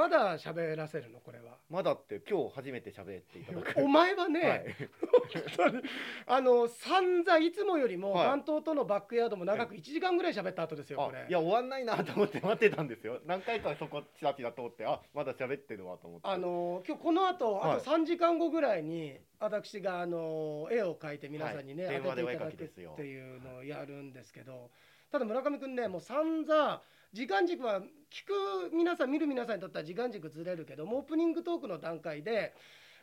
[0.00, 1.20] まだ喋らせるの？
[1.20, 1.58] これは。
[1.68, 3.74] まだって今日初めて喋っていただく。
[3.84, 4.64] お前はね、はい。
[5.58, 5.82] 本当に
[6.26, 8.26] あの散々いつもよりもはい。
[8.28, 11.18] 番頭とのバックヤードも長く1時間ぐらい喋った後ですよこれ。
[11.18, 13.20] あいや終わんないなと思って待ってたんですよ。
[13.26, 16.26] 何回かそこちらちら通ってあまだ喋ってるわと思って。
[16.26, 17.76] あの今日この後はい。
[17.76, 22.00] あと3時間後ぐらいに私があの絵を描いて皆さんにね、はい。
[22.00, 22.92] 当てていただく電話でお絵描きですよ。
[22.92, 24.70] っていうのをやるんですけど
[25.12, 26.82] ただ村上君ねもう散々
[27.12, 28.26] 時間軸は聞
[28.70, 32.54] く皆さん見る皆さんにとっては時間軸ずれるけどもオープニングトークの段階で、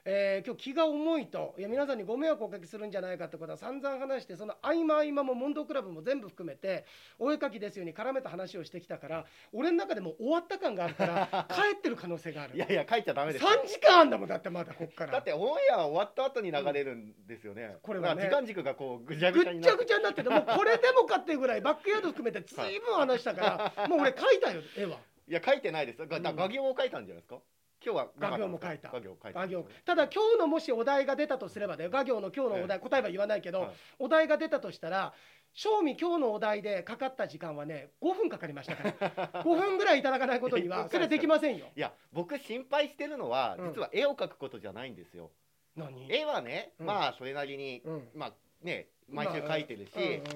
[0.09, 1.53] えー今日気が重いと。
[1.57, 6.85] いや皆さんにご迷惑をおかけするんじゃないかってことは散々話してその合間合間も問答クラブも全部含めて
[7.19, 12.55] お絵描きですように絡めた話をしてきたから俺の中でもう終わった感があるから 帰ってる可能性がある。
[12.55, 12.57] い。
[12.57, 15.11] やいや書いちゃダメです3時間あんだもんだってまだこっから。
[15.11, 19.69] だってオンエア終わった後に流れるんですよね、これはね時間軸がこうぐちゃぐぐちゃになって。
[19.69, 24.99] っちゃぐちゃになっててもうこれでもかっていうぐらいバックヤード含めてずいぶん話したから、 もう俺描いたよ絵は。
[25.27, 26.05] いや書いてないです。
[26.05, 26.23] がうん。
[26.23, 27.41] 画行を書いたんじゃないですか？
[27.83, 28.89] 今日は画行も書いた。
[28.91, 29.39] 画行書いた。
[29.39, 33.71] 画行ただ今日のもしお題が出たとすればね画行の今日のお題、答えは言わないけど、はい。
[33.99, 35.13] お題が出たとしたら
[35.53, 39.43] 正味今日のお題でかかった時間はね5分かかりましたから。
[39.43, 41.67] 5分ぐらいいただかないことにはそれはできませんよ。
[41.75, 43.69] いや僕心配してるのはうん。
[43.69, 45.31] 実は絵を描くことじゃないんですよ、
[45.75, 46.11] 何？
[46.11, 46.85] 絵はね、うん。
[46.87, 48.09] まあそれなりに、うん。
[48.13, 49.91] まあね毎週描いてるし、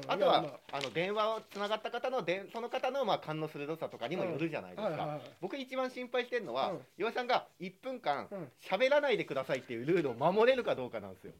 [0.08, 6.80] まあとは、あ、の電話をつながった方のでその方のまあ勘の鋭さとかにもよるじゃないですか、僕一番心配してるのは、うん。
[6.98, 8.48] 岩井さんが1分間うん。
[8.62, 11.34] 喋らないでくださいっていうルールを守れるかどうかなんですよ。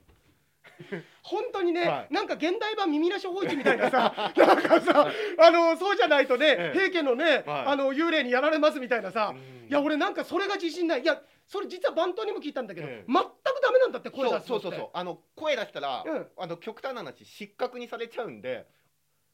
[1.24, 2.14] 本当にね、はい。
[2.14, 5.08] なんか現代版耳なし法一みたいなさ なんかさ
[5.40, 6.78] あのそうじゃないとね、ええ。
[6.78, 7.44] 平家のね、はい。
[7.68, 9.68] あの幽霊にやられますみたいなさ、うん。
[9.70, 11.02] いや俺なんかそれが自信ない。
[11.02, 13.28] いやそれ実は番頭にも聞いたんだけど、ええ全く
[13.62, 14.48] ダメなんだって声出すのって。
[14.48, 16.28] そうそうそうあの声出したら、うん。
[16.38, 18.68] あの極端な話失格にされちゃうんで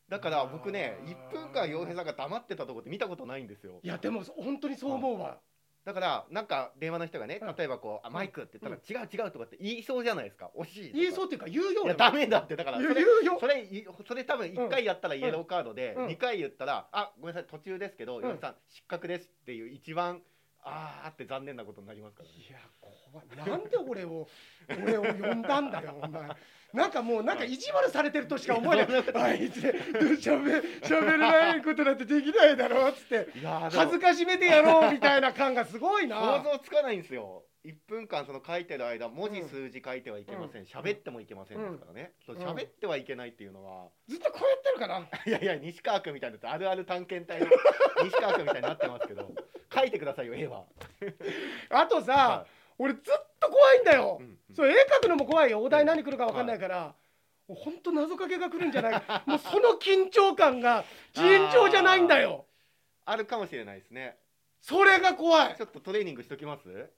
[0.09, 3.79] だから僕ねあー1分間洋平さんが黙ってたとこって見たことないんですよ。
[3.83, 5.37] いやでも本当にそう思うわ、
[5.83, 7.55] だからなんか電話の人がねうん。
[7.55, 13.37] 例えばこう「あマイク」って言ったら「違う違う」とかって言いそうじゃないですか惜しい言いそうっていうか言うよいやダメだってだからそ言うれよ。
[13.39, 16.05] それいそれ多分1回やったらイエローカードで、うん。
[16.07, 18.21] 2回言ったら「あごめんなさい途中ですけどん。
[18.23, 20.21] 岩井さん失格です」っていう一番
[20.69, 22.35] あーって残念なことになりますからね。
[22.37, 23.49] いや怖い。
[23.49, 24.27] なんで俺を
[24.83, 26.29] 俺を呼んだんだよお前。
[26.73, 29.03] なんかもうなんか意地悪されてるとしか思えない。
[29.15, 33.27] あいつしゃべしゃべれないことなんてできないだろっつって。
[33.71, 36.17] 恥ずかしめてやろうみたいな感がすごいな。
[36.19, 40.63] 想像つかないんですよ1分間その書いてる間文字数字書いてはいけません。
[40.63, 47.47] 喋、ってもいけませんですからね、喋ってはいけないっていうのは、ずっとこうやってるかないやいや西川君みたいなあるある探検隊の
[48.05, 49.29] 西川君みたいになってますけど
[49.73, 50.65] 書いてくださいよ絵は、
[51.69, 53.03] あとさ、は俺ずっ
[53.39, 54.21] と怖いんだよ、
[54.55, 55.61] そう絵描くのも怖いよ。
[55.61, 56.95] お題何来るか分かんないから、
[57.47, 59.01] もうほんと謎かけが来るんじゃない？
[59.01, 62.45] かもうその緊張感が尋常じゃないんだよ。
[63.05, 64.17] あるかもしれないですね。
[64.61, 65.55] それが怖い。
[65.55, 66.89] ちょっとトレーニングしときます？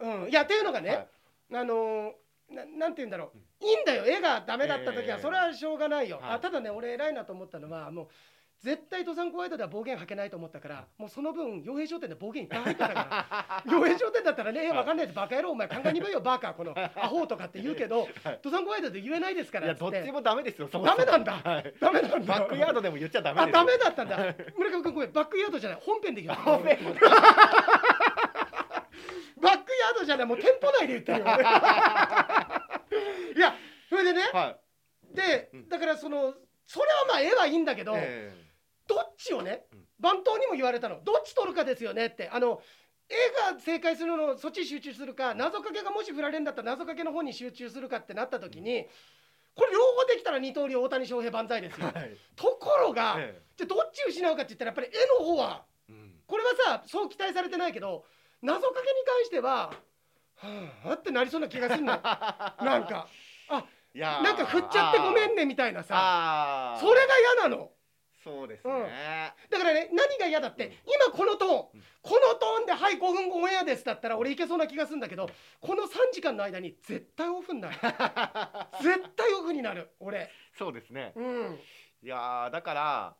[0.00, 1.08] うん、いやっていうのがね、はい。
[1.54, 2.12] あのー
[2.48, 4.04] ななんて言うんだろう、いいんだよ。
[4.06, 6.36] 絵がダメだった時はええそれはしょうがないよ、はい。
[6.36, 8.08] あただね俺偉いなと思ったのはもう
[8.62, 13.62] 絶対登山コワイドでは暴言吐けないと思ったからもうその分傭兵商店で暴言いっぱい入ってたから。
[13.72, 19.84] 傭兵商店だったらね絵わかんないやつバカ野郎お前考えにくいよバカこのアホとかって言うけど、登山コワイドで言えないですかいらっつって。
[19.84, 21.04] やどっちもダメですよそもそも。
[21.04, 21.32] ダメなんだ。
[21.32, 21.74] はい。
[21.80, 22.18] ダメなんだ。
[22.34, 23.60] バックヤードでも言っちゃダメですよ。
[23.60, 24.16] あダメだったんだ。
[24.56, 25.12] 村上君ごめん。
[25.12, 25.80] バックヤードじゃない。
[25.84, 26.78] 本編で言う本編。
[26.82, 31.24] バックヤードじゃないもう店舗内で言ってるよ。
[31.26, 31.44] 俺
[33.36, 33.54] いや
[33.88, 34.56] それでねは
[35.12, 35.68] でうん。
[35.68, 36.34] だからその
[36.66, 38.32] それはまあ絵はいいんだけいど、え
[38.86, 39.86] どっちをねうん。
[39.98, 41.02] 番頭にも言われたの。
[41.04, 42.28] どっち取るかですよねって。
[42.28, 42.62] あの
[43.08, 43.14] 絵
[43.54, 48.88] が正解するのそっちに集中するか謎かけがもし振られるんだったら謎かけの方に集中するかってなった時に
[49.54, 51.90] これ両方できたら二刀流大谷翔平万歳ですよ。
[51.94, 52.16] えはい。
[52.34, 56.20] ところが、えじゃあどっち失うかって言ったらやっぱり絵の方はえうん。
[56.26, 58.04] これはさそう期待されてないけど
[58.42, 59.72] 謎かけに関しては
[60.36, 61.92] はあってなりそうな気がするの。
[62.60, 63.08] なんか。
[63.94, 64.22] いやー。
[64.22, 65.94] なんか振っちゃってごめんねみたいなさ。
[65.96, 66.80] あー。
[66.80, 67.70] それが嫌なの。
[68.22, 71.54] そうですね、だからね何が嫌だって今このトーン。
[71.74, 71.84] うん。
[72.02, 75.30] このトーンで「はい5分後オンエアです」だったら俺いけそうな気がするんだけど
[75.60, 77.76] この3時間の間に絶対オフになる。
[78.82, 80.28] 絶対オフになる俺。
[80.58, 81.12] そうですね。
[81.14, 81.60] うん。
[82.02, 83.16] いやーだから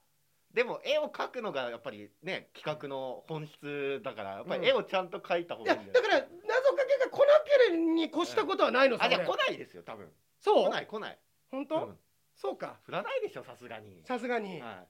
[0.56, 6.02] でも絵を描くのがやっぱりね企画の本質だからやっぱり絵をちゃんと描いた方いがいいんじゃない？
[6.02, 10.08] やだから謎かけが来なければに越したことはないのさ俺あじゃあ来ないですよ多分。
[10.40, 10.64] そう？
[10.64, 11.18] 来ない来ない、
[11.50, 11.98] 本当、うん。
[12.34, 12.78] そうか。
[12.84, 14.84] 振らないでしょさすがに、さすがに、い、は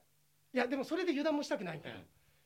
[0.53, 0.57] い。
[0.57, 1.95] やでもそれで油断もしたくないんだよ、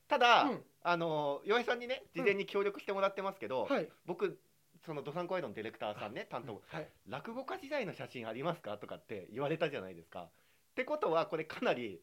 [0.08, 0.60] ただ、うん。
[0.82, 3.88] あの岩井さんにね事前に協力してもらってますけど、はい。
[4.04, 4.40] 僕
[4.84, 6.88] そのドサンコワイドのディレクターさんね担当はい。
[7.06, 8.76] 落語家時代の写真ありますか？
[8.78, 10.22] とかって言われたじゃないですか。
[10.22, 12.00] ってことはこれかなり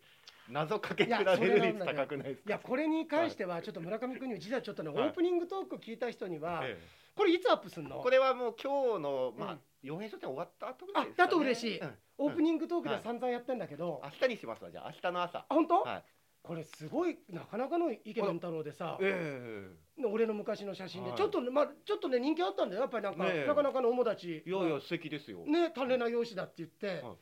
[0.49, 2.49] 謎かける率高くないですか？
[2.49, 5.07] いやこれに関してはちょっと村上君には実はちょっとね、はい。
[5.07, 6.77] オープニングトーク聞いた人には、え
[7.15, 7.97] これいつアップすんの？
[7.99, 9.59] えこれはもう今日のまあうん。
[9.81, 11.79] 洋平書店終わった後ぐらいですか、ね、あだと嬉しい。
[11.79, 11.97] うん。
[12.17, 16.03] オープニングトークでは散々やってんだけど、明日にしますわじゃあ明日の朝あ本当、はい。
[16.41, 19.67] これすごいなかなかのイケメン太郎でさ、え
[20.05, 21.17] 俺の昔の写真で、はい。
[21.17, 23.03] ちょっとねまあちょっとね人気あったんだよやっぱり。
[23.03, 24.43] なんか、なかなかの友達。
[24.45, 27.15] えいやいや素敵ですよ、ね種な容姿だって言って、は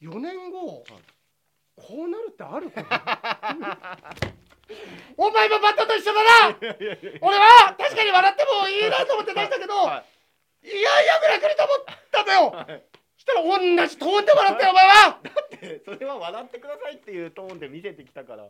[0.00, 0.84] 4年後、
[1.76, 2.70] こうなるってある
[5.16, 6.56] お前もバットと一緒だな！
[7.20, 10.04] 俺は確かに笑ってもいいなと思って出したけど、は
[10.62, 12.50] いい、やいやぐらい来ると思ったんだよ。
[12.50, 12.84] はい。
[13.18, 15.20] したら同じトーンで笑ったよお前は！
[15.84, 18.48] それは笑ってくださいっていうトーンで見せてきたから、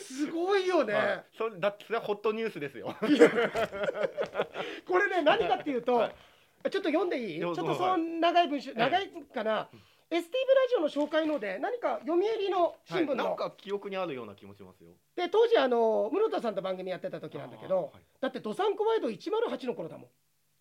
[0.00, 1.24] すごいよね、はい。
[1.38, 2.94] それだってそれはホットニュースですよ。
[3.00, 6.70] これね何かっていうと、はい。
[6.70, 7.40] ちょっと読んでいい？
[7.40, 9.68] ちょっとその長い文章、い長いかな、
[10.12, 10.20] STV ラ
[10.68, 14.90] ジオの紹介ので何か読売の新聞の、はい、なんか記憶にあるような気もしますよ。
[15.16, 20.06] で当時あの室田さんと番組やってた時なんだけど、はいだってドサンコワイド108の頃だもん。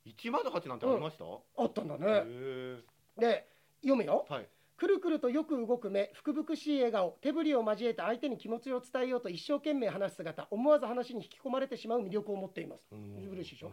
[0.08, 1.26] 108なんてありました、
[1.58, 2.80] あったんだへね、え
[3.18, 3.48] で
[3.82, 4.26] 読むよ。
[4.30, 4.48] はい。
[4.78, 12.88] くるくるとよく動く目福々しい笑顔手振りを交えて相手に気持ちを伝えようと一生懸命話す姿思わず話に引き込まれてしまう魅力を持っています。
[12.92, 12.96] う
[13.44, 13.72] しいでしょ？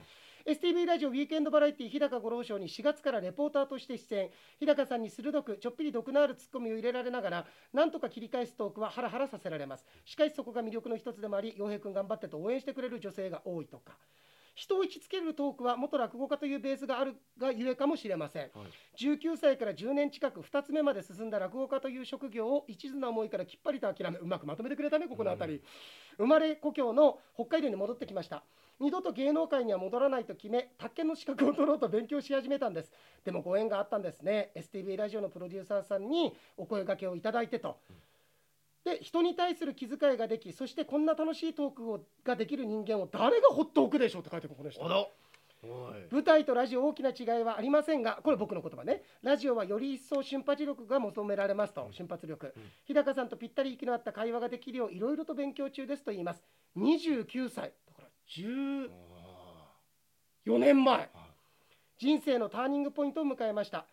[0.49, 4.31] STV ラジオウィークエンドバラエティ日高五郎賞に4月からレポーターとして出演。
[4.59, 9.85] 日高さんに鋭くちょっぴり毒のあるツッコミを入れられながらなんとか切り返すトークはハラハラさせられます。
[10.07, 13.93] しかしそこが魅力の一つでもあり洋平君頑張ってと応援してくれる女性が多いとか。
[14.59, 18.43] 人を打ちつけるトークは元落語家というベースがあるがゆえかもしれません。
[18.43, 19.05] はい。
[19.05, 25.63] 19歳から10年近く2つ目まで進んだ落語家という職業を一途な思いからきっぱりと諦めうまくまとめてくれたねここの辺り、
[26.17, 28.43] 生まれ故郷の北海道に戻ってきました。
[28.81, 32.93] 二度と芸能界には戻らないと決め宅建の資格を取ろうと勉強し始めたんです。
[33.25, 34.51] でもご縁があったんですね。
[34.57, 37.79] STV ラジオのプロデューサーさんにお声掛けをいただいてと、
[38.89, 44.83] で人に対する気遣いができそしてこんな楽しいトークをができる人間を誰がほっとおくでしょうって書いてこの人
[46.13, 49.03] 舞台とラジオ大きな違いはありませんがこれ僕の言葉ね。
[49.23, 56.45] ラジオはより一層瞬発力が求められますと瞬発力、うん日高さんとぴったり息の合った会話ができるよういろいろと勉強中ですと言います。
[56.77, 57.73] 29歳。
[57.89, 58.89] だから14
[60.47, 60.99] あ年前。
[60.99, 61.09] ー
[61.99, 63.85] 人生のターニングポイントを迎えました、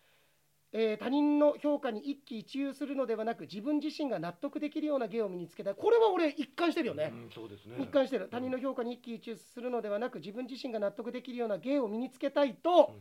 [0.77, 5.71] えー他人の評価に一喜一憂するのではなく自分自身が納得できるような芸を身につけた。
[5.71, 7.77] いこれは俺一貫してるよね、うんそうですね。
[7.79, 8.27] 一貫してる。
[8.29, 12.93] 他人の評価に一喜一憂するのではなく自分自身が納得できるような芸を身につけたいと、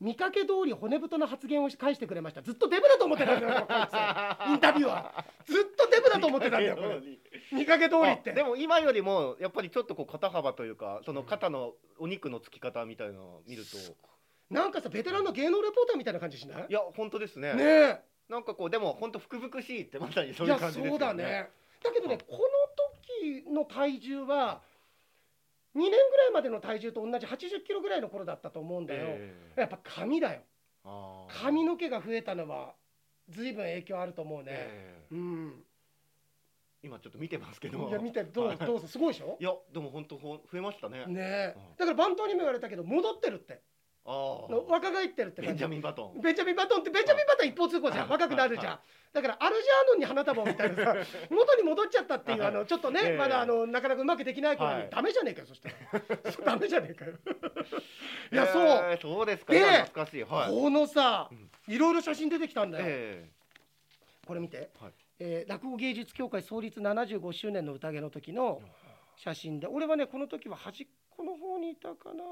[0.00, 2.42] 見かけ通り骨太な発言を返してくれました。
[2.42, 3.66] ずっとデブだと思ってたんだよ
[4.48, 5.52] インタビュアー。
[5.52, 7.00] ずっとデブだと思ってたんだよこれ。
[7.52, 8.30] 見かけ通りって。
[8.30, 13.76] あでも今よりもやっぱりちょっとこう肩幅というかその肩のお肉のつき方みたいなのを見ると
[14.52, 16.66] なんかさベテランの芸能レポーターみたいな感じしない？
[16.68, 17.54] いや本当ですね。
[17.54, 18.00] ねえ。
[18.28, 20.90] なんかこうでも本当福々しいってまさにそういう感じですよね。
[20.90, 21.48] そうだね。
[21.82, 22.38] だけどねこの
[23.42, 24.62] 時の体重は
[25.74, 29.60] 2年ぐらいまでの体重と同じ80キロぐらいの頃だったと思うんだよ、ええ。
[29.62, 30.42] やっぱ髪だよ。
[31.28, 32.74] 髪の毛が増えたのは
[33.28, 35.14] 随分影響あると思うね、ええ。
[35.14, 35.64] うん。
[36.82, 37.88] 今ちょっと見てますけど。
[37.88, 38.56] いや見てどうはい。
[38.58, 39.38] どうぞすごいでしょ？
[39.40, 41.06] いやでも本当増えましたね。
[41.06, 41.54] ねえ。
[41.56, 41.76] うん。
[41.76, 43.62] だから番頭にも言われたけど戻ってるって
[44.04, 46.20] 若返ってるってベンジャミン・バトン。
[46.20, 48.08] ベンジャミン・バトンってベンジャミン・バトン一方通行じゃん。
[48.08, 48.80] 若くなるじゃん。
[49.12, 50.96] だからアルジャーノンに花束をみたいなさ
[51.30, 53.16] 元に戻っちゃったっていうあのちょっとねええ。
[53.16, 54.90] まだあのなかなかうまくできない頃にはい。
[54.90, 55.74] ダメじゃねえかよそしたら。
[56.44, 57.12] ダメじゃねえかよ。
[58.32, 59.26] いやそうえーそう。
[59.26, 59.52] ですか。
[59.52, 59.60] で
[60.48, 60.50] い。
[60.50, 61.50] このさうん。
[61.68, 62.84] いろいろ写真出てきたんだよ。
[62.88, 63.30] え
[64.26, 64.70] これ見て。
[64.80, 64.92] はい。
[65.20, 68.60] えー落語芸術協会創立75周年の宴の時の
[69.16, 72.24] 写真で俺はねこの時は端っこの方にいたかな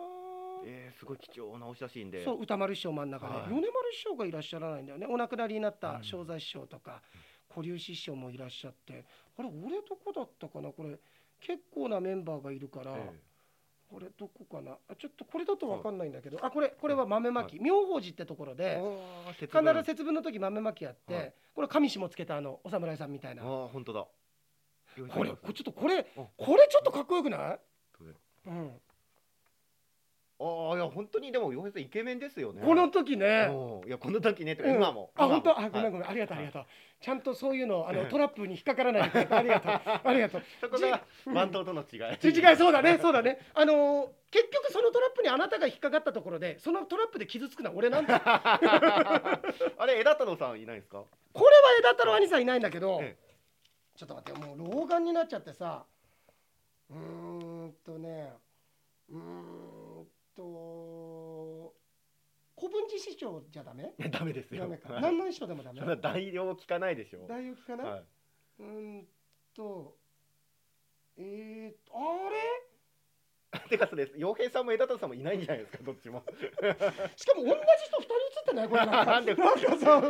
[0.64, 2.24] えーすごい貴重なお写真で。
[2.24, 3.48] そう歌丸師匠真ん中で、はい。
[3.48, 5.06] 米丸師匠がいらっしゃらないんだよね。
[5.08, 6.04] お亡くなりになったうん。
[6.04, 7.02] 正財師匠とか
[7.52, 9.04] 古流師匠もいらっしゃって。
[9.38, 10.70] あれ俺どこだったかな？
[10.70, 10.98] これ
[11.40, 13.10] 結構なメンバーがいるから、え
[13.90, 14.72] これどこかな？
[14.88, 18.80] あちょっとこれだと分かんないんだけど、あこれこれは豆まき、妙法寺ってところえ
[19.40, 21.34] で必分ず節分の時豆まきやって、はい。
[21.54, 23.42] これ上下つけたあのお侍さんみたいな。
[23.42, 24.06] ああ本当だ。
[25.14, 26.02] これちょっとこれあ
[26.36, 27.58] これちょっとかっこよくない？
[28.46, 28.72] うん、
[30.42, 32.62] ああいや本当にでも洋平さんイケメンですよね。
[32.64, 33.50] この時ね、
[33.86, 34.76] いやこの時ねってうん。
[34.76, 35.10] 今も。
[35.14, 35.50] あ本当？
[35.60, 36.08] あごめはいんごめん。
[36.08, 36.66] ありがとうあはいりがとう。
[36.98, 39.72] ちゃんとそういうのあのええトラップに引っかからないでありがとう。
[40.02, 40.42] ありがとう。
[40.62, 42.00] そこがじ番頭との違い。
[42.24, 43.38] 違いそうだねそうだね。
[43.54, 48.20] あのー結局そのトラップにあなたが引っかかったところでそのトラップで傷つくのは俺なんだよ。
[48.24, 51.02] あれ枝太郎さんいないですか？
[51.32, 53.16] これは枝太郎兄さんいないんだけど、え。
[53.96, 55.84] ちょっと待ってもう老眼になっちゃってさ。
[56.90, 56.96] うー
[57.66, 58.32] んとね。
[59.10, 59.69] うーん
[60.40, 61.74] と
[62.58, 63.94] 古文治師匠じゃダメ？
[63.98, 64.62] いやダメですよ。
[64.64, 64.92] ダメか。
[64.92, 65.02] はい。
[65.02, 65.96] 何の師匠でもダメ？
[65.96, 67.26] 代用聞かないでしょ。
[67.28, 68.04] 大学かな、はい。
[68.60, 68.66] うー
[69.02, 69.06] ん
[69.54, 69.96] と
[71.18, 73.60] えー、あれ？
[73.68, 75.84] てかそれ洋平さんも枝田さんもいないんじゃないですか？
[75.84, 76.22] どっちも。
[77.16, 78.68] しかも同じ人2人写ってない？
[78.68, 79.04] これなんか。
[79.12, 80.00] なんでなんかさ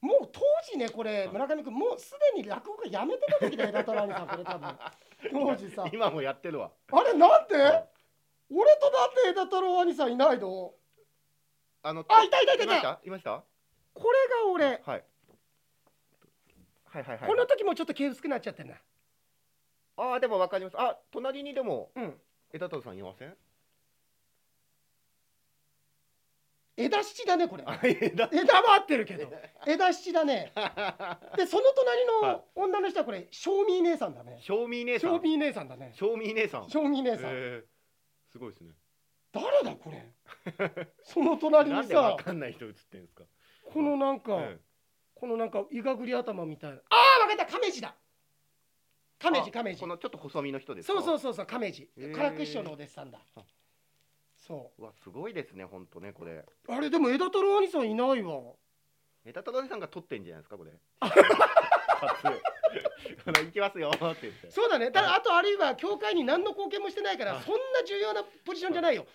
[0.00, 0.40] もう当
[0.70, 4.78] 時ねこれ村上君もうすでに落語家やめてた時だよ枝太郎兄さんこれ多分。
[5.32, 5.88] 当時さ。
[5.92, 6.72] 今もやってるわ。
[6.92, 7.88] あれなんで、はい
[8.50, 10.72] 俺とだって枝太郎兄さんいないの？
[11.82, 12.94] あのあいたいたいたいいました？
[12.96, 13.42] たいました？
[13.94, 14.80] これが俺、はい。
[14.84, 15.04] はい
[17.02, 18.74] はいはいこの時もちょっと毛薄くなっちゃってんな。
[19.98, 20.76] ああでもわかります。
[20.78, 22.14] あ隣にでもうん。
[22.52, 23.34] 枝田さんいません？
[26.78, 27.64] 枝七だねこれ。
[27.66, 28.28] あ枝。
[28.32, 29.30] 枝は合ってるけど。
[29.66, 30.52] 枝七だね。
[31.36, 32.36] でその隣はい。
[32.36, 34.38] の女の人はこれ正味姉さんだね。
[34.42, 35.10] 正味姉さん。
[35.12, 35.92] 正味姉さんだね。
[35.94, 36.68] 正味姉さん。
[36.68, 37.64] 正味姉さん、
[38.46, 38.72] ごいですね。
[39.32, 40.12] 誰だこれ？
[41.02, 43.24] その隣になんでわさかんない人映ってんですか？
[43.72, 44.60] このなんか、え
[45.14, 46.76] このなんかいがぐり頭みたいな。
[46.76, 46.80] あ
[47.24, 47.96] あ分かった亀治だ。
[49.18, 49.80] 亀治あ亀治。
[49.80, 51.00] このちょっと細身の人ですか？
[51.00, 51.90] そうそうそうそう亀治。
[51.96, 52.14] へー。
[52.14, 53.18] 唐久師匠のお弟子さんだ。
[53.34, 53.44] あ
[54.36, 54.82] そう。
[54.84, 56.32] わすごいですね本当ねこれ。
[56.34, 58.54] うあれでも枝太郎兄さんいないわ。
[59.24, 60.70] 枝太郎さんが撮ってんじゃないですかこれ
[61.96, 64.90] 行きますよって言ってそうだね。
[64.90, 67.42] ただあとあるいは教会に何の貢献もしてないからはい。
[67.44, 69.06] そんな重要なポジションじゃないよ。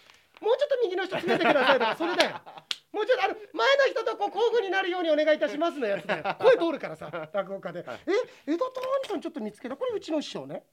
[0.42, 2.42] もうちょっと右の人詰めてくださいとかそれだよ。
[2.92, 6.24] もうちょっとあの前の人とこう交互になるようにお願いいたしますのやつだよ。
[6.42, 7.84] 声通るからさ落語家で。
[7.84, 8.00] はい。
[8.08, 8.12] え？
[8.54, 9.78] 枝太郎兄さんちょっと見つけた？
[9.78, 10.64] これうちの師匠ね。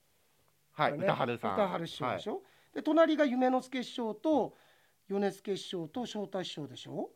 [0.73, 1.05] はいね。
[1.05, 1.53] 歌春さん。
[1.53, 2.41] 歌春師匠でしょ、
[2.73, 4.53] で隣が夢之助師匠と
[5.07, 7.11] 米助師匠と翔太師匠でしょ？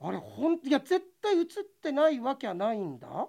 [0.00, 1.46] あれほんいや絶対映っ
[1.82, 3.28] てないわけはないんだ？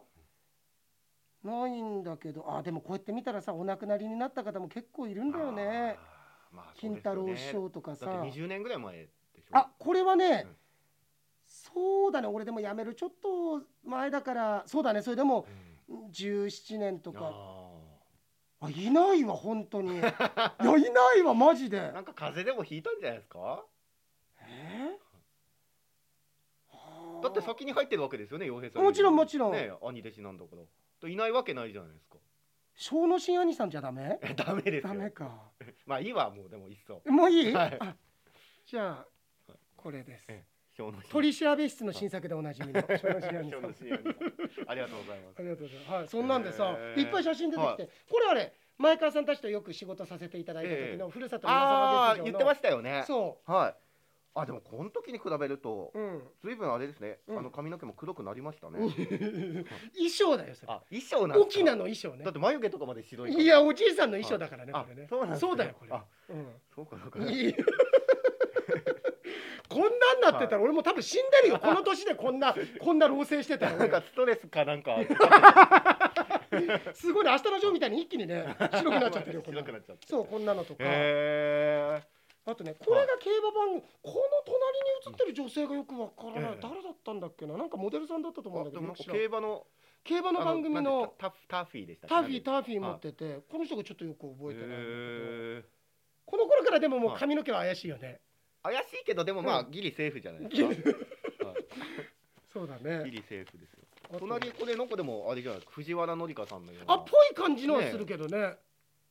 [1.43, 5.97] ないんだけどあでもこうやって見たらさお亡くなりになった方も結構いるんだよね。
[6.51, 8.05] まあそう金太郎師匠とかさ。
[8.07, 9.09] 20年ぐらい前
[9.51, 10.57] あこれはね、うん。
[11.45, 12.27] そうだね。
[12.27, 15.03] 俺でも辞めるちょっと前だからそうだね。
[15.03, 15.45] それでも
[15.87, 16.05] うん。
[16.09, 17.31] 17年とか。
[17.31, 17.69] あ
[18.61, 19.97] あいないわ本当に。
[19.97, 21.77] いやいないわマジで。
[21.77, 23.63] ー なんか風邪でもひいたんじゃないですか
[24.39, 25.05] えー
[27.25, 28.83] だって先に入ってるわけですよね洋平さん。
[28.83, 29.51] もちろんもちろん。
[29.53, 30.61] ね兄弟子なんだから。
[30.99, 32.17] といないわけないじゃないですか。
[32.77, 34.93] 小野真兄さんじゃダメえダメですよ。
[34.93, 35.51] ダメか。
[35.85, 37.01] まあいいわもうでもいっそ。
[37.05, 37.77] もういい、はい。
[37.79, 37.95] あ
[38.65, 39.05] じゃ
[39.47, 40.25] あこれです。
[40.29, 40.43] え
[40.77, 43.85] 小野取調室の新作でおなじみのありがとうございます。
[44.67, 45.91] ありがとうございます。
[45.91, 52.23] はい、そんなんでさ、へーいっぱい写真出てきて、はこれあれ、前川さんたちとよく仕事させていただいた時のふるさと皆あ様劇場の。
[52.23, 53.03] あ言ってましたよね。
[53.07, 53.84] そはい
[54.37, 55.99] あでもこの時に比べるとう。
[55.99, 56.21] うん。
[56.43, 57.39] 随分あれですね、うん。
[57.39, 58.79] あの髪の毛も黒くなりましたね、
[59.95, 60.73] 衣装だよ、それ。
[60.73, 62.25] あ衣装なん沖縄の衣装ね。
[62.25, 62.33] だっ。
[62.33, 65.07] て眉毛とかまで白いいや、おじいさんの衣装だからね、あこれね。
[65.09, 65.93] そうなんそうだよ、これ。
[65.93, 66.61] あうん。
[66.75, 67.19] そうかそうか。
[67.19, 67.55] いい。
[69.69, 69.87] こんな
[70.29, 71.59] んなってたら俺も多分死んでるよ。
[71.59, 73.77] この年で こんなこんな老成してたら。
[73.77, 74.97] なんか俺ストレスかなんか。
[76.93, 80.07] すごいね明日のジョーみたいに一気にね白くなっちゃってるよ白くなっちゃって。
[80.07, 80.83] そうこんなのとか。
[80.83, 82.01] へ
[82.47, 87.57] あとねこれが競馬番組この隣に映ってる女性がよくわからない、ええ誰だったんだっけな？
[87.57, 89.65] なんかモデルさんだったと思うんだけど競馬の
[90.03, 95.67] 競馬の番組あのタタフタフィーでしたターフィーターーフィー持っててこの人がちょっとよく覚えてないんだ
[96.25, 97.19] この頃からでももうはい。
[97.19, 98.19] 髪の毛は怪しいよね。
[98.63, 101.55] 怪しいけどでもまあうギリセーフじゃないですか、はい。
[102.51, 103.03] そうだね。
[103.05, 103.85] ギリセーフですよ。
[104.19, 106.93] 隣これなんかでもあれじゃない藤原紀香さんのような。
[106.93, 108.57] あっぽい感じのはするけどね。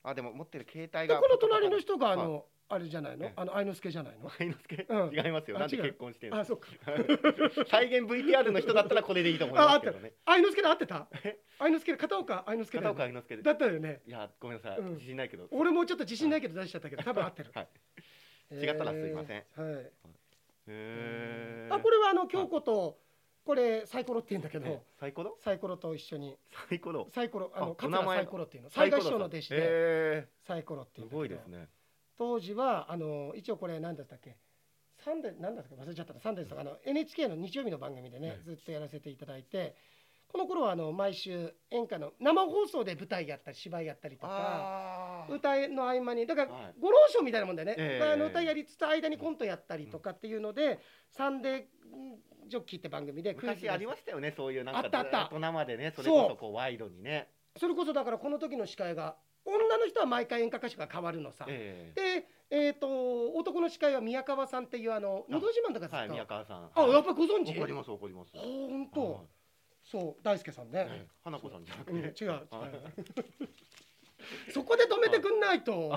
[0.02, 1.20] あでも持ってる携帯が。
[1.20, 2.26] でこの隣の人があはい。
[2.26, 3.26] のあれじゃないの？
[3.26, 3.32] ええ。
[3.36, 4.30] あの愛之助じゃないの？
[4.40, 5.14] 愛之助、うん。
[5.14, 5.58] 違いますよ。
[5.58, 6.68] なんで結婚してあそっか。
[6.68, 6.74] か
[7.70, 10.12] 再現 VTR の人だったらこれでいいと思いますけどね。
[10.24, 11.06] 愛之助で合ってた？
[11.24, 11.38] え？
[11.58, 12.44] 愛之助で片岡？
[12.46, 14.00] 愛之助だ片岡愛之助でだったよね。
[14.06, 14.90] いやごめんなさい、うん。
[14.94, 15.46] 自信ないけど。
[15.50, 17.50] 俺もちょっと自信ないけど出しちゃったけど多分合ってる。
[17.54, 17.68] はい。
[18.54, 19.36] 違ったらすいません。
[19.36, 19.92] えーはい。
[20.68, 22.98] へあこれはあの京子と
[23.44, 25.36] これサイコロって言うんだけえどサイコロ？
[25.40, 26.38] サイコロと一緒に。
[26.68, 27.06] サイコロ？
[27.10, 28.70] サイコロあの桂サイコロっていうの。
[28.70, 29.56] 西賀師匠の弟子で。
[29.60, 31.08] へサイコロっていー。
[31.10, 31.16] すうんだけど。
[31.18, 31.68] ごいですね
[32.16, 34.36] 当時はあの一応これ何だったっけ？
[35.04, 35.82] サンデー何だったっけ？
[35.84, 36.20] 忘れちゃったな。
[36.20, 38.38] サンデーとかあの NHK の日曜日の番組でね、はい。
[38.44, 39.74] ずっとやらせていただいて
[40.28, 46.74] この頃はあの毎週演歌の生放送で舞台やったり芝居やったりとか歌の合間にだからはい。
[46.80, 48.12] ご老賞みたいなもんだよね、ええ。
[48.12, 50.80] あの歌やりつつ間にコントやったりとかっていうので
[51.10, 51.64] 「サンデー
[52.48, 56.54] ジョッキー」って番組でクイズ昔ありましたよねそういうなんかあったあったずっと生でねそれこそこう。
[56.54, 57.28] ワイドにね。
[57.56, 62.20] それこそだからこの時の司会が女の人は毎回演歌歌手が変わるのさ、ええ。
[62.20, 66.70] で、えー、と男の司会は宮川さんっていうあの「のど自慢」とかはい使う宮川さん。
[66.74, 67.52] あやっぱりご存知？
[67.54, 68.32] わかりますわかります。
[68.36, 69.26] ほんと、はい。
[69.84, 71.08] そう大輔さんね、ええ。
[71.22, 72.28] 花子さんじゃなくうん、違う違う。
[72.30, 72.48] はい。
[74.52, 75.90] そこで止めてくんないと。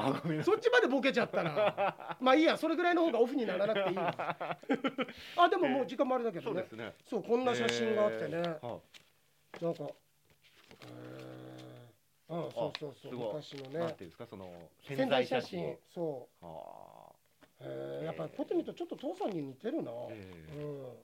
[0.43, 2.17] そっちまでボケちゃったら。
[2.19, 4.13] まあいいやそれぐらいの方がオフにならなくていいわ。
[5.37, 6.53] あでももう時間もあれだけどね。
[6.53, 6.93] そうですね。
[7.05, 8.79] そうこんな写真があってね、は
[9.61, 9.87] なんか
[10.81, 11.36] えー、
[12.29, 14.49] あそうそうそう昔のいなんねていうんですかその
[14.87, 15.77] 潜在写真。
[15.93, 17.13] そは
[17.61, 20.13] うへえやっぱりこうやって見るとちょっと父さんに似てるな、あ、うん。
[20.13, 21.03] え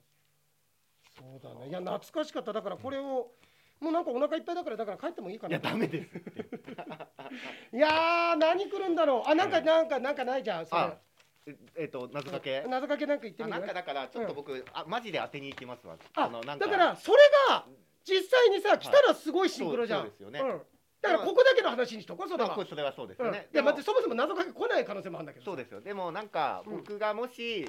[1.16, 1.68] そうだね。
[1.68, 2.52] いや懐かしかった。
[2.52, 3.32] だからこれを、
[3.80, 5.56] もうなんかお腹いっぱいだからだから帰ってもいいかな。
[5.56, 6.16] えいやダメです。
[7.72, 9.30] いやー何来るんだろう。
[9.30, 9.64] あなんかうん。
[9.64, 10.42] なんかなんかない？
[10.44, 10.80] じゃんそれ。
[10.80, 10.98] あ
[11.46, 12.62] ええっと謎かけ？
[12.68, 13.56] 謎かけなんか言ってみる？
[13.56, 15.96] あなんかだからちょっと僕、あマジで当てに行きますわ。
[16.14, 16.66] あのなんか。
[16.66, 17.66] だからそれが
[18.04, 20.52] 実際にさ来たらすごいシンクロじゃん、そうそうですよね。
[20.52, 20.62] うん、
[21.04, 25.80] だからここだけの話にしとこうそれは、それはそうですうん、いよね、や待ってそもそも謎かけ来ない可能性もあるんだけどそうですよ。
[25.80, 27.68] でもなんかうん僕がもし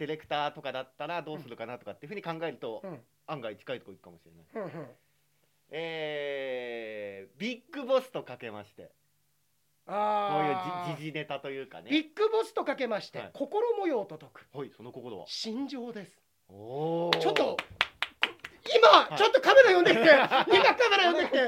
[0.00, 2.98] ディレクターとかだったらどうするかなとかっていうふうに考えると、うん。
[3.26, 4.70] 案外近いとこ行くかもしれない。
[4.72, 4.86] うんうん。
[5.70, 8.90] えー、ビッグボスとかけまして。
[9.86, 9.96] こう
[10.92, 11.90] いう時事ネタというかね。
[11.90, 13.30] ビッグボスとかけまして、はい。
[13.34, 14.58] 心模様と解く。
[14.58, 15.26] はいその心は。
[15.28, 16.12] 心情です。
[16.48, 17.56] おおちょっと
[18.68, 19.18] 今、はい。
[19.18, 20.02] ちょっとカメラ呼んできて。
[20.10, 21.38] 今カメラ呼んできて。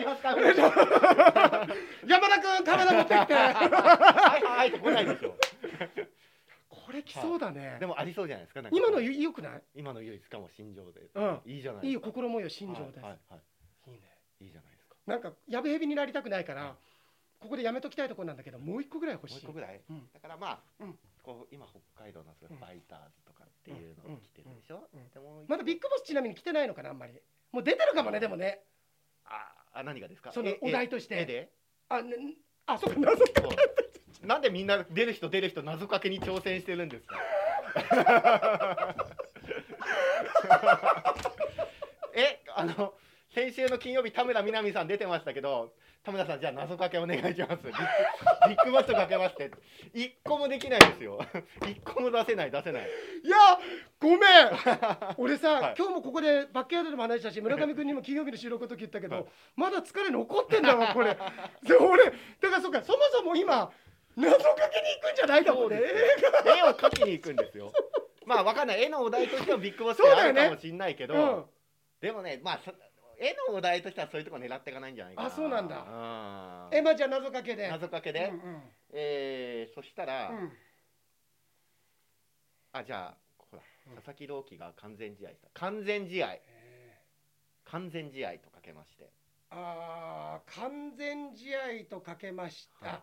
[2.06, 3.34] 山田君カメラ持ってきて。
[3.34, 5.06] はいはいって来ない。
[5.06, 5.36] でしょ
[6.68, 9.62] これ来そうだね、でもありそうじゃないですか今のよよくない？
[9.74, 11.40] 今の唯一かも心情で、うん。
[11.46, 13.02] いいじゃないいい心模様心情でい。
[13.02, 13.12] はい。
[13.90, 13.98] ね。
[14.40, 14.96] いいじゃないですか。
[15.06, 16.76] なんかやべへびになりたくないから
[17.40, 19.34] ここでやめときたいところなんだけどもう一個ぐらい欲しい。
[19.34, 19.80] もう一個ぐらい？
[19.88, 20.08] うん。
[20.12, 27.12] だからまあ、うんこう今北海道のファイターズとかっていうのを来てるでしょ、でもまだビッグボスちなみに来てないのかなあんまり。
[27.52, 28.60] もう出てるかもねでもね。
[29.24, 30.32] ああ何がですか？
[30.32, 31.52] そのえお題として。
[31.88, 32.16] あね
[32.66, 34.26] あそうか謎かそう。
[34.26, 37.16] なんでみんな出る人出る人謎かけに挑戦してるんですか？
[42.14, 42.94] えあの
[43.34, 45.72] 先週の金曜日田村みなみさん出てましたけど
[46.04, 47.34] 田村さんじゃあ謎かけお願いします。
[47.38, 47.58] ビッグ
[48.50, 49.52] ビッグボスとかけまして。
[49.94, 51.18] 一個もできないですよ。
[51.64, 52.82] 一個も出せない出せない。
[52.82, 53.36] いや
[54.00, 54.18] ごめん。
[55.16, 55.74] 俺さ、はい。
[55.78, 59.26] 今日もここでバックヤードでも話したし村上君にも金曜日の収録の時言ったけど、はい。
[59.54, 61.14] まだ疲れ残ってんだわこれ。
[61.62, 62.10] で俺だ
[62.50, 63.70] からそうかそもそも今
[64.16, 65.80] 謎かけに行くんじゃないだもんね。
[66.44, 67.72] 絵を描きに行くんですよ。
[68.26, 68.82] まあわかんない。
[68.82, 71.44] 絵のお題としてはビッグボスってあるかもしれないけど、うん。
[72.00, 72.72] でもねまあそ
[73.22, 75.28] 絵のお題としてはそういうとこ狙っていかないんじゃないかな。
[75.28, 75.76] あそうなんだ。
[76.70, 76.76] うん。
[76.76, 77.68] えまあじゃあ謎かけで。
[77.68, 78.62] 謎かけで、うんうん。
[78.92, 80.52] えーそしたら、うん。
[82.72, 85.48] あじゃあほらうん佐々木朗希が完全試合した。
[85.54, 86.32] 完全試合。
[86.32, 87.02] え。
[87.64, 89.04] 完全試合とかけまして。
[89.04, 89.06] ー
[89.50, 93.02] あー完全試合とかけました、は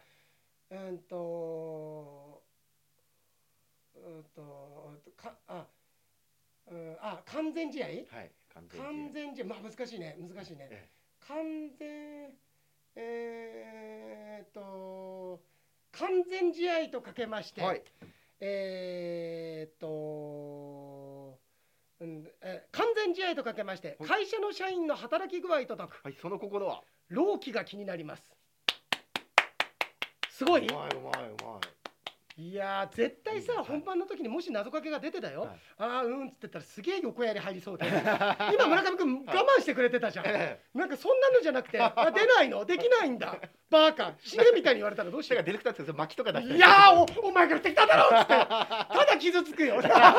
[0.71, 2.43] うんと
[3.95, 5.67] うんとかあ、
[6.67, 7.87] うん、あ完全試合？
[7.87, 8.67] はい完
[9.13, 9.45] 全試合。
[9.45, 10.17] まあ難しいね。
[10.19, 10.67] 難しいね。
[10.71, 10.89] え
[11.27, 12.33] 完全
[12.95, 15.41] えー、っと
[15.91, 17.83] 完全試合とかけまして、はい。
[18.41, 21.39] えー、っと、
[21.99, 24.09] うんえ完全試合とかけましてはい。
[24.09, 25.99] 会社の社員の働き具合と解く。
[26.03, 26.83] はいその心は？
[27.09, 28.23] 労基が気になります。
[30.29, 30.67] すごい？
[30.67, 31.78] うまいうまいうまい
[32.53, 33.65] やー絶対さ、はい。
[33.65, 35.49] 本番の時にもし謎かけが出てたよ、はい。
[35.77, 37.99] ああうんっつってたらすげえ横やり入りそうだいよ。
[38.53, 42.63] 今村上君我慢してくれてたじゃん、えなんかそんなのじゃなくて、 あ出ないの？
[42.65, 43.35] できないんだ。
[43.69, 46.47] バーカ、死ねみたいに言われたらどうしよえだからディレクターって巻きとか出しう。
[46.47, 49.75] たりいやーお、お前から敵だだろっつって、 ただ傷つくよ。
[49.75, 50.15] うわー、謎か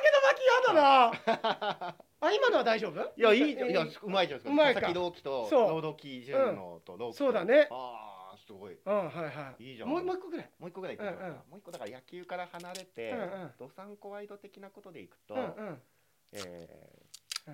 [0.00, 1.94] けの巻きやだな。
[2.22, 3.00] あ、今のは大丈夫？
[3.16, 4.50] いやいいいえーやうまいじゃないですか。
[4.50, 4.80] うまいか。
[4.82, 5.70] 佐々木朗希とそう。
[5.70, 7.24] 労働基準のと朗希と。
[7.24, 7.68] そうだね。
[7.70, 8.19] ああ
[8.50, 9.64] すごいうん、はいはい。
[9.64, 10.50] いいじゃんもうもう一個ぐらい。
[10.58, 15.82] もう一個ぐらいうんうんもう一個だから野球から離れて、うんうんドサンコワイド的なことでいくと、うんうん。
[16.32, 17.52] えー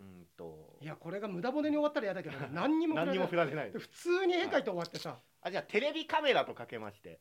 [0.00, 5.20] うんといや、これが無駄骨に終わったら嫌だけど、 何にも振ら何にれないも振られないで普通に絵描いて終わってさ。
[5.40, 7.20] あじゃあテレビカメラとかけまして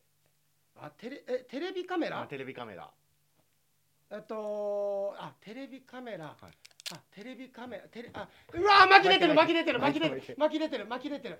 [0.75, 2.21] あ、テレ、え、テレビカメラ？
[2.21, 2.27] あ。
[2.27, 2.91] テレビカメラ
[4.09, 6.25] えっと、あ、テレビカメラ。
[6.25, 6.51] はい
[6.93, 11.39] あ、テレビカメラ、テレ、あ、うわー、巻き出てる、巻き出てる、巻き出てる、巻き出てる、巻き出てる。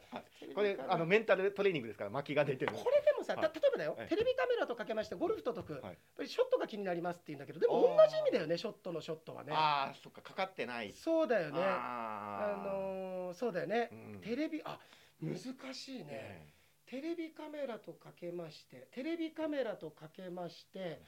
[0.53, 2.73] これあのメンタルトレーニングですから巻きが出てる。
[2.73, 3.41] これでもさ、はい。
[3.51, 5.83] た例えばだよ、はいテレビカメラとかけましてゴルフと解く、はい。
[5.83, 9.53] やっぱりショットが気になりますって言うんだけどでも同じ意味だよねショットのショットはね。
[9.53, 10.93] ああそっかかかってない。
[10.93, 11.59] そうだよね。
[11.61, 14.21] あのーそうだよね、うん。
[14.21, 14.79] テレビあ
[15.21, 15.37] 難
[15.73, 16.47] しいね、え
[16.85, 21.01] テレビカメラとかけましてテレビカメラとかけまして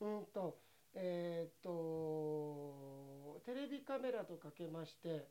[0.00, 0.58] うんと
[0.98, 5.28] えーっとテレビカメラとかけまして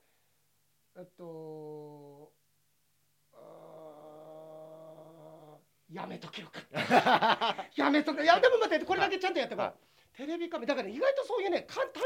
[0.96, 2.32] えっと
[5.92, 6.60] やめとけよか
[7.76, 8.24] やめとけ。
[8.24, 12.04] いやでも待ってこれだけちゃんとやってこう、はいテレビカメラだから意外とそういうねか単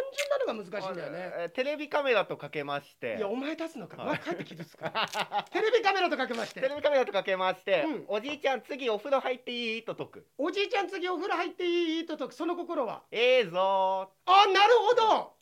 [0.48, 1.32] 純なのが難しいんだよね。
[1.38, 3.18] えーテレビカメラとかけまして。
[3.18, 4.08] いやお前出すのか、はい。
[4.08, 4.84] まあ、帰って傷つく。
[4.84, 6.62] テレビカメラとかけまして。
[6.62, 8.06] テレビカメラとかけまして、うん。
[8.08, 9.84] おじいちゃん次お風呂入っていい？
[9.84, 10.28] と解く。
[10.38, 12.06] おじいちゃん次お風呂入っていい？
[12.08, 13.04] ととその心は？
[13.12, 15.34] ええぞあなるほど。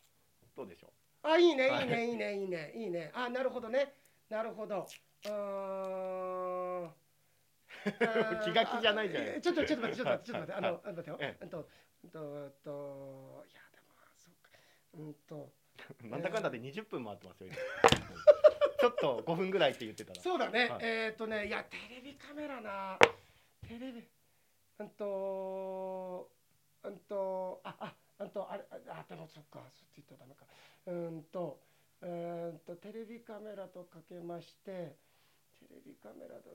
[0.53, 0.91] ーどうでしょ
[1.23, 1.85] あいいねいはい。
[1.85, 3.11] いねいいねいいねいいね。
[3.13, 3.93] あなるほどね。
[4.29, 4.85] なるほど。
[5.25, 6.85] うー。
[6.87, 6.91] ん
[8.43, 9.37] 気が気じゃないじゃない。
[9.37, 10.53] あちょっとちょっと待ってちょっと待ってちょっと待って。
[10.53, 10.81] あのはい。
[10.83, 11.17] 待ってよ。
[11.21, 11.43] ええ。
[11.43, 11.65] うんとうん
[12.11, 14.51] とうんといやでもそうか。
[14.93, 15.51] うんと。
[16.03, 17.55] うなんだかんだで20分回ってますよ今。
[18.79, 20.21] ちょっと5分ぐらいって言ってたら。
[20.21, 20.79] そうだね、はい。
[20.83, 22.99] えっ、とねいやテレビカメラな。
[23.67, 24.07] テレビ。
[24.79, 26.31] うんと
[26.83, 30.45] うんとああうんとあれああでもそっかそっち言ったらダメか。
[30.85, 31.59] うんと
[32.01, 34.95] うーんとテレビカメラとかけまして
[35.59, 36.49] テレビカメラと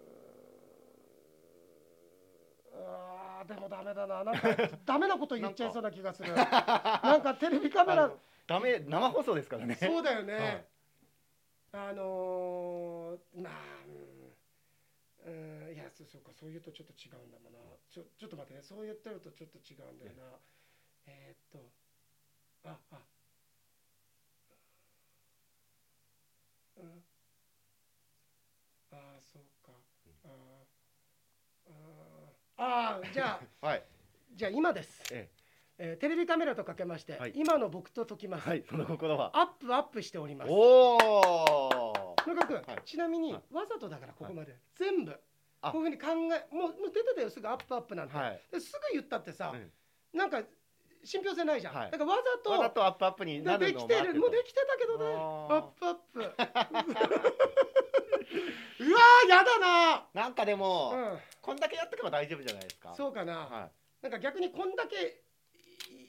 [2.74, 4.24] あーでもダメだな。
[4.24, 6.32] なんか ダメなこと言っちゃいそうな気がする。
[6.35, 7.35] なんか。
[7.40, 8.11] テレビカメラ。
[8.46, 9.74] ダメ生放送ですからね。
[9.76, 10.66] そうだよね、はい。
[11.72, 13.52] あのー、まあ
[15.24, 17.58] うん、うん、いやそうそうかそう言うとちょっと違うんだもんな。
[17.90, 18.62] ちょちょっと待ってね。
[18.62, 20.38] そう言ってるとちょっと違うんだよな。
[21.06, 21.70] えー、っと
[22.64, 22.96] ああ。
[26.76, 27.04] うん
[28.90, 29.72] ああそうか
[30.24, 30.72] あー
[32.62, 33.83] あーあーじゃあ はい。
[34.35, 35.29] じゃあ今です、え
[35.79, 35.94] え。
[35.94, 37.33] ーテレビカメラとかけまして、はい。
[37.35, 39.31] 今の僕と解きます、はいその心は。
[39.37, 40.51] アップアップしております。
[40.51, 42.83] おお野川君、はい。
[42.85, 43.55] ちなみに、はい。
[43.55, 45.20] わざとだからここまで、全部
[45.61, 45.72] あ。
[45.72, 48.40] こういうふうに考えもうもう出てたよすぐアップアップなんて、はい。
[48.51, 49.72] ですぐ言ったってさ、うん。
[50.12, 50.42] なんか
[51.05, 51.91] 信憑性ないじゃん、はい。
[51.91, 54.15] だからわざとわざとアップアップになでるのをできてる。
[54.21, 55.05] もうできてたけどね。
[55.07, 56.21] アッあプアップ。
[58.81, 60.07] うわーやだな。
[60.15, 61.19] ーなんかでも、うん。
[61.41, 62.95] こんだけやっとけば大丈夫じゃないですか。
[62.95, 65.23] そうかな、はなんか逆にこんだけ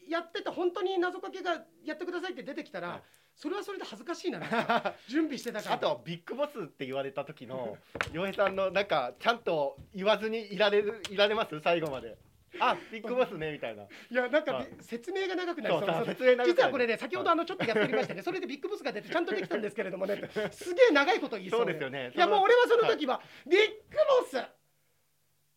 [0.09, 3.01] やってて本当に謎かけがやってくださいって出てきたら、はい。
[3.35, 4.41] それはそれで恥ずかしいない、
[5.09, 5.75] 準備してたから。
[5.75, 7.77] あとビッグボスって言われた時の
[8.11, 11.59] 洋平さんのなんかちゃんと言わずにいられるいられます？
[11.61, 12.15] 最後まで
[12.59, 13.83] あビッグボスねみたいな。
[13.83, 18.21] いやなんか、はい説明が長くなりそうそう実はこれね先ほどあのちょっとやっておりましてね。
[18.21, 20.21] それでビッグボスが出てちゃんとできたんですけれどもね。
[20.51, 22.11] すげえ長いこと言いそうですよね。
[22.15, 22.91] いやもう俺はそのはい。
[22.97, 24.37] 時は、ビッグボス。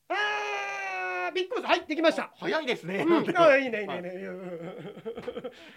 [0.08, 2.32] あービッグボスはいできました。
[2.36, 3.98] 早いですね、うん、あいいねいいねはい。
[4.00, 4.10] いいね、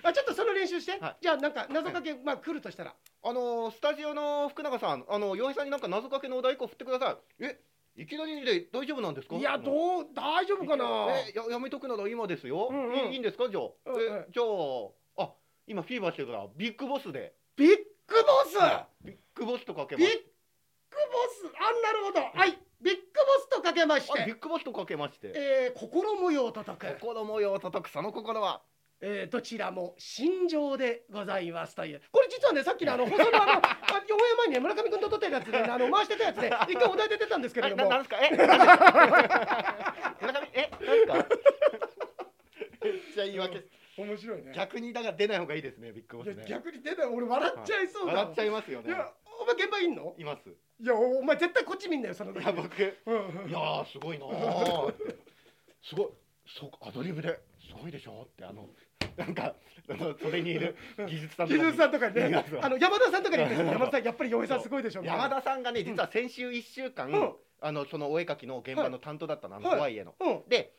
[0.04, 1.18] あちょっとその練習して、はい。
[1.22, 2.96] じゃあなんか謎かけ、まあ来るとしたら。
[3.24, 7.44] あのースタジオの福永さんあの洋平さんになんか謎かけのお題個振ってください。
[7.44, 7.60] え
[8.02, 9.36] いきなりで大丈夫なんですか？
[9.36, 10.86] いやどう大丈夫かな？
[11.12, 12.96] えややめとくなら今ですよ、うんうん。
[12.96, 13.50] いいいいんですか？
[13.50, 14.02] じゃあ、うんうん。
[14.02, 15.34] えじゃああ
[15.68, 17.34] 今フィーバーしてるからビッグボスで。
[17.58, 17.70] ビッ
[18.08, 18.56] グボス？
[19.04, 20.20] ビッグボスとかけビッグま
[21.30, 21.54] すボス？
[21.58, 22.40] あなるほど。
[22.40, 22.58] はい。
[22.82, 25.34] ビッグボスとかけましあビてッグボスとかけまして。
[25.36, 26.88] えー、心模様と解く。
[27.02, 27.90] 心模様を叩く。
[27.90, 28.62] その心は
[29.02, 32.02] えー、どちらも心情でございますという。
[32.12, 37.84] これ実はねさっきのあの放送のあの あ4年前にね村上君と撮ってるやつで、ね、あの回してたやつで一回お題で出たんですけれども。
[37.86, 38.18] えななんですか？
[38.22, 38.30] え？
[38.30, 40.70] なんですか村上え？
[40.70, 41.14] なんですか？
[42.84, 43.66] めっちゃ言い訳。
[43.98, 44.52] 面白いね。
[44.56, 46.46] 逆にだから出ない方がいいですねビッグボスね。
[46.48, 47.08] 逆に出ない。
[47.08, 48.88] 俺笑っちゃいそうだ、笑っちゃいますよね。
[48.90, 50.14] いやお前現場いんの？
[50.18, 50.50] います。
[50.50, 52.44] いやおお前絶対こっち見んなよその時。
[52.44, 52.82] いや僕。
[52.82, 54.26] いやーすごいな
[55.84, 56.10] すごい。
[56.48, 58.68] そうアドリブですごいでしょってあの
[59.18, 59.54] なんか
[59.90, 61.60] あのそれにいる技術さんとかに。
[61.60, 62.46] 技術さんとかにね。
[62.62, 65.04] あの山田さんとかに 山田さんやっぱり洋平さんすごいでしょ。
[65.04, 67.34] 山田さんがね実は先週1週間、うん。
[67.62, 69.78] あのそのお絵描きの現場の担当だったの、あのはい。
[69.78, 70.16] 怖い家の。
[70.20, 70.44] うん。
[70.48, 70.74] で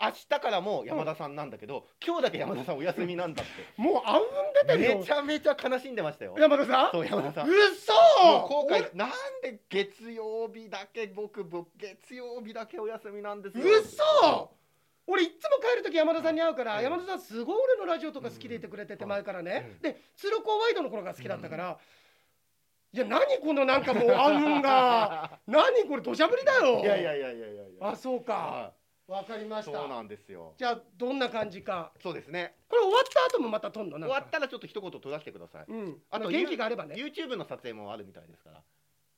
[0.00, 3.46] 明日からも山田さんなんだけど、今日だけ山田さんお休みなんだっ
[3.76, 4.24] もうあうん
[4.66, 4.98] 出てて、るよ。
[4.98, 6.34] めちゃめちゃ悲しんでましたよ。
[6.38, 6.90] 山田さん？
[6.92, 7.48] そう山田さん。
[7.48, 7.92] うそ
[8.26, 8.94] もう後悔。
[8.96, 9.10] なん
[9.42, 13.64] で月曜日だけ僕僕月曜日だけお休みなんですよ。
[13.64, 14.50] うそ
[15.06, 21.78] 俺いっつも帰る時山田さんに会うから、うん山田さんすごい俺のラジオとか好きでいてくれててうん前からね、うんで鶴子ワイドの頃が好きだったから、
[22.92, 26.78] いや何このなんかもう暗雲が 何これ土砂降りだよ。
[26.80, 27.88] いやいやいやいやいや。
[27.88, 28.32] あそうか。
[28.34, 28.72] は
[29.06, 29.72] わかりました。
[29.72, 30.54] いそうなんですよ。
[30.56, 31.92] じゃあどんな感じか。
[32.02, 32.56] そうですね。
[32.68, 33.98] これ終わった後もまた撮んの？
[33.98, 35.64] 終わったらちょっと一言取らせてください。
[35.68, 36.02] うん。
[36.10, 36.94] あと元気があればね。
[36.94, 38.62] YouTube の撮影もあるみたいですから。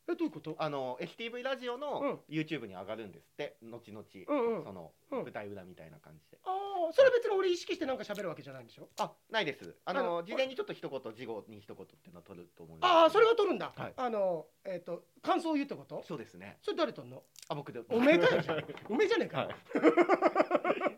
[0.09, 0.55] えどういうこと？
[0.59, 1.81] あの STV ラジオうん。
[1.81, 4.65] の YouTube に上がるんですって、後々、うんうん。
[4.65, 5.23] そのうん。
[5.25, 6.39] 舞台裏みたいな感じで。
[6.45, 6.51] あ
[6.89, 8.89] あそれ別に俺意識してなんか喋るわけじゃないんでしょ？
[8.99, 9.75] あ、ないです。
[9.85, 12.91] あのあの事前にちょっと一言、事後に一言っていうのを取ると思います。
[12.91, 13.93] ああそれは撮るんだ、はい。
[13.97, 16.05] あのえっ、と感想を言うってこと？
[16.07, 16.59] そうですね。
[16.63, 17.23] それ誰撮んの？
[17.49, 17.81] あ、僕で。
[17.89, 18.65] おめえかよじゃん。
[18.89, 19.57] おめえじゃねえかよ、はい。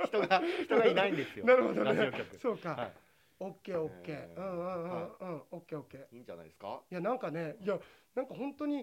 [0.06, 1.46] 人が人がいないんですよ。
[1.46, 1.84] なるほどね。
[1.84, 2.38] ラジオ局。
[2.38, 2.92] そうか、はい。
[3.40, 4.14] オッケーオッケー。
[4.16, 4.40] えー。
[4.40, 5.42] うんうんうんはいうん。
[5.52, 6.14] オッケーオッケー。
[6.14, 6.80] いいんじゃないですか？
[6.90, 7.78] いやなんかねいや
[8.14, 8.82] なんか本当にな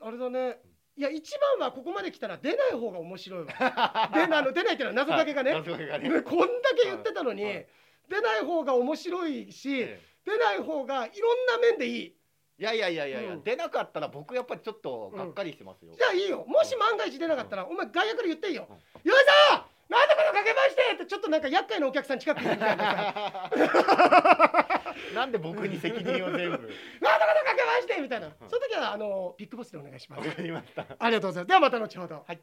[0.00, 0.58] あれだね。
[0.96, 3.46] いや一番はここまで来たら出ない方が面白いわ。
[3.52, 6.08] であの出ないっていうのは謎かけがね、謎かけがね。
[6.08, 7.66] ねこんだけ言ってたのに、はい。
[8.08, 12.16] 出ない方が面白いし、え出ない方がいろんな面でいい。
[12.58, 13.44] えいやいやいやいやいや、うん。
[13.44, 16.46] 出なかったら僕やっぱりちょっとがっかりしてますよ、じゃあいいよ。
[16.46, 18.66] もし万が一出なかったら、お前外野から言っていいよ。
[18.70, 23.50] うん「よいさんなんとかのかけまして!」ってちょっとなんか厄介なお客さん近くにいるみたいなさ
[25.14, 26.56] なんで僕に責任を全部？
[26.56, 30.28] なんとかのかけましてみたいな、その時はあのビッグボスでお願いします。
[30.28, 30.86] わかりました。
[30.98, 31.46] ありがとうございます。
[31.48, 32.24] ではまた後ほど。
[32.26, 32.40] はい。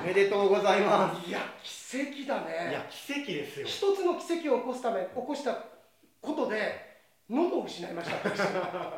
[0.00, 1.28] おめでとうございます。
[1.28, 2.70] いや奇跡だね。
[2.70, 3.66] いや奇跡ですよ。
[3.66, 5.64] 一つの奇跡を起こすため起こした
[6.20, 6.94] ことで
[7.30, 8.16] 喉を失いました。
[8.28, 8.40] 私。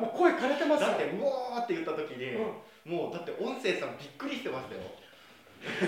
[0.01, 0.87] もう声枯れてますよ。
[0.89, 2.91] だってうわーって言った時に、うん。
[2.91, 4.81] もうだって音声さんびっくりしてましたよ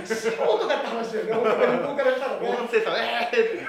[0.05, 1.33] 素人だって話だよね。
[1.33, 2.49] 本当に向こうからしたらね。
[2.49, 3.61] 音声さんえーってびって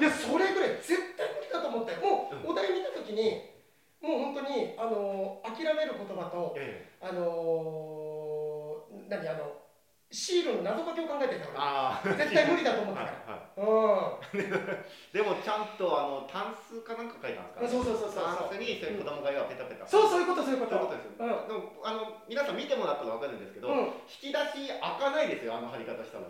[0.00, 3.48] いやそれぐらい絶対無理だと思ってもうお題見た時に
[4.02, 7.06] もう本当にあの諦める言葉とええ。
[7.06, 8.76] あの
[9.08, 9.61] 何あの
[10.12, 12.14] シールの謎かけを考えてたから。
[12.16, 13.16] 絶対無理だと思ったはいか
[13.56, 14.40] らはうん。
[14.40, 14.44] い
[15.12, 17.80] でもちゃんとあのタンスかなんか書いたんですか？
[17.80, 18.24] そうそうそうそう。
[18.24, 19.88] タンスにそういう子供がペタペタ。
[19.88, 20.76] そうそういうことそういうこと。
[20.76, 21.48] そういうことですよ、うん。
[21.48, 23.76] でもあの皆さん見てもらったら分かるんですけど、うん。
[24.22, 26.28] 引き出し開かないですよあの貼り方したら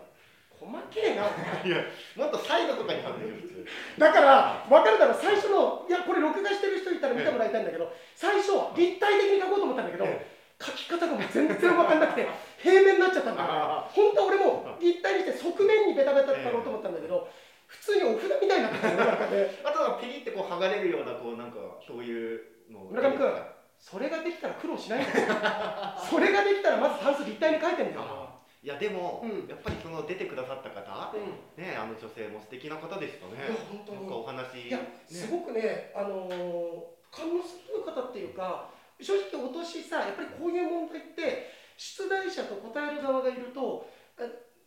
[0.55, 1.27] 細けえな。
[1.67, 1.83] いや
[2.15, 3.67] もっとサイドとかに貼るでしょ普通。
[3.99, 5.13] だから分かるだろ。
[5.13, 13.49] 最初のいやこれ録画してる人いたら見てもらいたいんだけど最初立体的に書こうと思ったんだけどえ書き方がもう全然分かんなくて平面になっちゃったんだよ。
[13.49, 17.27] あ本当は俺も立体にして側面にベタベタってやろうと思ったんだけど
[17.67, 19.59] 普通にお札みたいになってたよなんかね。
[19.63, 22.79] あとはピリってこう剥がれるようなこうなんかそういうの。
[22.79, 23.27] を村上君
[23.79, 25.27] それができたら苦労しないんだよ。
[25.99, 28.01] それができたらまずタンス立体に書いてんだよ。
[28.01, 29.47] あいやでも、うん。
[29.49, 31.61] やっぱりその出てくださった方、うん。
[31.61, 33.51] ねあの女性も素敵な方でしたね。
[33.51, 38.69] いやお話いやすごくね、あのー感動する方っていうか
[39.03, 43.85] 正直お年さやっぱりこういう問題って出題者と答える側がいると
[44.17, 44.23] あ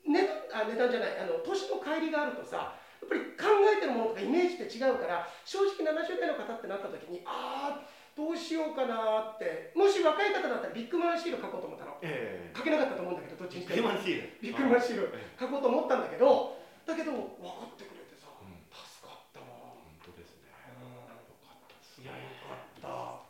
[0.07, 3.46] 値段あ値段じゃないあの年の乖離があるとさやっぱり考
[3.77, 12.01] えてるものとかイメージって違うから正直70代の方ってなった時にああどうしようかなってもし若い方だったらビッグマンシール書こうと思ったの。
[12.01, 12.57] ええ。
[12.57, 13.92] 書けなかったと思うんだけどどっちにしても。
[13.92, 14.33] ビッグマンシール。
[14.40, 16.57] ビッグマンシールええ書こうと思ったんだけど
[16.88, 19.77] だけど分かってくれてさうん助かったわ。
[19.85, 20.49] 本当ですね
[20.81, 23.20] うんよかったですいやよかった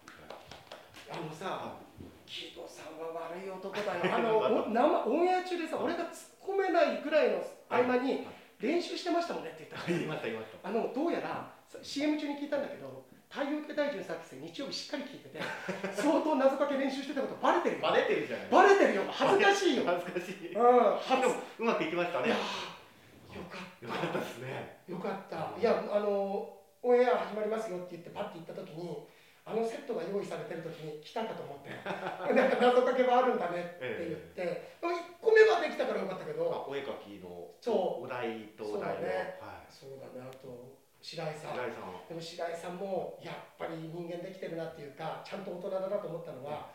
[1.18, 1.78] あのさ
[2.26, 4.16] 木戸さんは悪い男だよ。
[4.16, 6.10] あのお 生オンエア中でさ俺が突っ
[6.42, 8.26] 込めないぐらいの合間に
[8.58, 9.86] 練習してましたもんねって言った。
[9.86, 10.68] 言いました言いました。
[10.68, 15.40] あのどうやらさ CM 中に聞いたんだけど太陽系大臣作戦日曜日しっかり聞いてて
[15.94, 17.82] 相当謎かけ練習してたことバレてるよ。
[17.82, 18.46] バレてるじゃない。
[18.50, 19.02] バレてるよ。
[19.06, 19.82] 恥ずかしいよ。
[19.86, 20.48] 恥ずかしい。
[20.48, 20.62] でうん。
[20.62, 21.28] も恥ず
[21.60, 22.30] うまくいきましたね。
[22.30, 23.86] よかった。
[23.86, 24.78] よかったですね。
[24.88, 25.60] よかった。
[25.60, 29.06] いやあのオンエア始まりますよって言ってパッて行った時に
[29.46, 31.70] あのセットが用意されてる時に来たかと思って。
[32.34, 36.50] なんか謎かけはあるんだねって言って、1個目はできたからよかったけど。
[36.52, 39.38] あお絵描きのお題とお題の、そうだね。
[39.40, 39.72] はい。
[39.72, 41.54] そうだねあと白井さん。
[41.54, 42.08] 白井さん。
[42.08, 46.66] でも白井さんもやっぱり人間できてるなっていうかちゃんと大人だなと思ったのは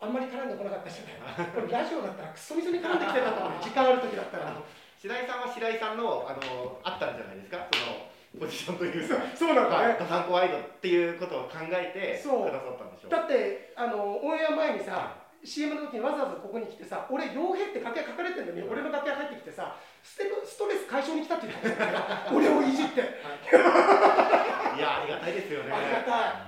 [0.00, 1.46] あんまり絡んでこなかったじゃない。
[1.54, 3.52] これラジオだったらクソみそに絡んできてたと思う。
[3.54, 4.56] よ時間ある時だったら。
[4.98, 7.68] 白井さんは白井さんのあのあったんじゃないですか？
[7.72, 9.88] そのポジションというかそうなんだね。
[9.88, 12.46] はいガサンコワイドっていうことを考えてそう。
[12.46, 13.10] くださったんでしょう。
[13.10, 22.00] だってあのオンエア前にさ CM の時にわざわざここに来てさ俺傭兵って楽屋書かれてるのに俺の楽屋入ってきてさステストレス解消に来たって言ったんだよ
[22.32, 23.00] 俺をいじって。
[23.00, 23.04] い。
[24.78, 25.72] やありがたいですよね。
[25.72, 26.46] ありがた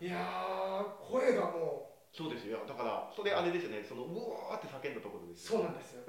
[0.00, 0.06] うん。
[0.06, 2.58] いやー声がもそうですよ。
[2.68, 3.82] だからそれあれですよね。
[3.82, 6.04] そのうわーって叫んだところうですそうなんですよ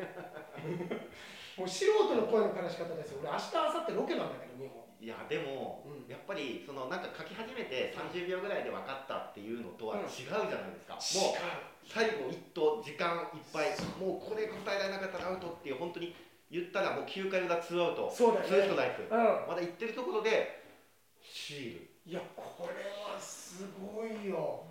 [1.58, 3.19] もう素人の声の悲し方ですよ。
[3.23, 6.10] 俺明日明後日ロケなんだけど日本いやでも、うん。
[6.10, 10.01] やっぱりそのなんか書き始めて30秒ぐらいで分かったっていうのとはうん。
[10.01, 13.69] 違うじゃないですか、もう違最後一投時間いっぱい。
[14.01, 16.15] もうこれ答えられなかったらアウトっていう本当に
[16.49, 18.10] 言ったらもう9回裏ツーアウト。
[18.10, 20.63] そうだツーねトライクうまだ行ってるところで
[21.21, 22.10] シール。
[22.10, 24.63] んいやこれはすごいよ。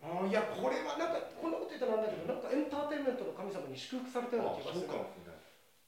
[0.00, 4.86] あいやこれはなんかこんなこと言ったらなんだけどなんかエンターテインメントの神様に祝福されたような気がする。
[4.86, 5.27] かもしれない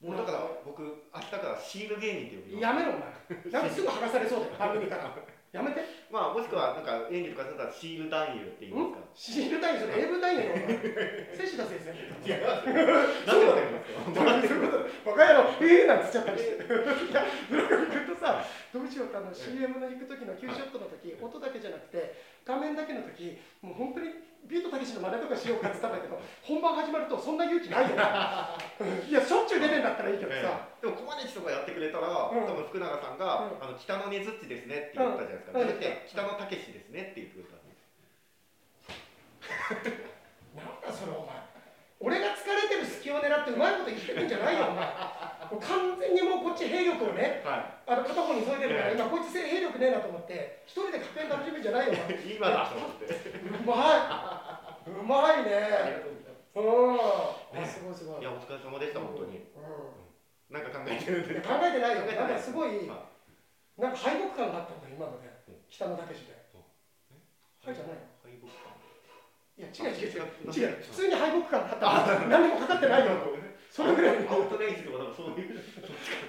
[0.00, 3.10] もうだから僕明日からシール芸人って呼びやますめろお前。
[3.52, 4.52] なんかすぐ剥がされそうだよ。
[4.58, 5.14] 番組から
[5.52, 5.80] やめて。
[6.10, 8.98] まあもしくはなんか演技とかするならシール男優って言いますか。
[9.14, 11.36] シールダインそれ英文ダインやろお前。
[11.36, 11.92] セシダ先生。
[11.92, 15.10] 違いますよなんでわかりますか？
[15.10, 15.50] バカ野郎。
[15.60, 16.64] ええなんつっちゃったりして。
[16.64, 24.10] いや村上君とさどうしようってあの CM の行く時のキューショットの時音だけじゃなくて画面だけの時もう本当に
[24.46, 28.02] ビートたけしの真似とかしようかって言ったんだけど本番始まるとそんな勇気ないよね。
[29.06, 35.68] いやしょっちゅう出てんだったらいいけどさ、え、でもこ金まで人がやってくれたら、うん、多分福永さんが、うん、あの「北のねづっちですね」って言ったじゃないですか、うん、
[36.08, 37.80] 「北のたけしですね」って言ってくれたんです
[40.56, 41.40] なんだそれお前
[42.00, 44.28] 俺が疲れてる隙を狙ってうまいこと言ってくん。
[44.28, 44.88] じゃないよお前
[45.58, 53.10] 完全にもうこっち兵力をねはあの片方に添えてるから今こいつ兵力ねえなと思って一人で確変楽しむんじゃないよ今だと思って。
[53.10, 53.74] うま
[54.86, 54.90] い。
[54.90, 56.06] うまいね。
[56.54, 57.00] うん。
[57.58, 58.20] あすごいすごい。
[58.20, 59.42] いやお疲れ様でした本当に。
[59.58, 62.06] うなんか考えてる考えてないよ。
[62.06, 63.10] なんかすごいは
[63.78, 65.30] なんか敗北感があったんだよ今ので。
[65.66, 66.38] 北の武士で。
[67.66, 67.98] はいじゃない。
[67.98, 68.78] の敗北感。
[69.58, 70.30] いや違う違う違う。
[70.46, 70.78] あ違う。
[70.86, 75.54] 普通に敗北感があった何にもかかってないよそれぐらいアウトレイジとかなんかそういう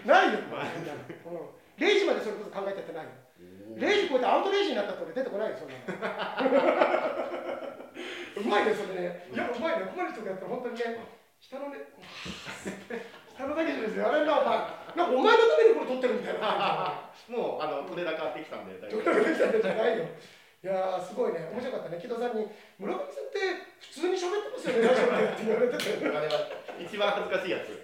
[0.05, 0.85] ないよ、まあうん、
[1.81, 3.11] 0時までそれこそ考えてってないよ。
[3.75, 5.81] 0時超えてアウトレイジになったって俺出てこないよそんなの。
[8.37, 9.25] うまいねそれね。
[9.33, 9.85] いやうまいね。
[9.89, 11.01] ここまでとかやったら本当にね
[11.41, 11.89] 下のね
[13.33, 14.57] 下のだけじゃですよあれなお前
[14.93, 17.09] なんかお前のためにこれ撮ってるみたいな。
[17.27, 20.05] もうあの取れ高ってきたんで大丈ど夫うできたんじゃないよ
[20.61, 21.49] いやーすごいね。
[21.49, 21.97] 面白かったね。
[21.97, 22.45] 木戸さんに
[22.77, 23.41] 「村上さんって
[23.81, 24.85] 普通に喋ってますよね。
[24.85, 25.41] ラジオで」って。
[25.41, 26.37] 言われてていあれは
[26.77, 27.81] 一番恥ずかしいやつ。